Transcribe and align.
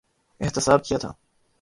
احتساب 0.39 0.83
کیا 0.83 0.97
تھا۔ 0.97 1.11